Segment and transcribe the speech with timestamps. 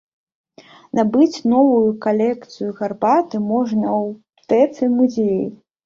[0.99, 5.43] Набыць новую калекцыю гарбаты можна ў аптэцы-музеі.